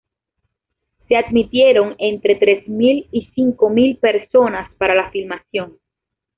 Se 1.07 1.15
admitieron 1.15 1.95
entre 1.99 2.33
tres 2.33 2.67
mil 2.67 3.07
y 3.11 3.29
cinco 3.35 3.69
mil 3.69 3.97
personas 3.97 4.71
para 4.79 4.95
la 4.95 5.11
filmación. 5.11 5.77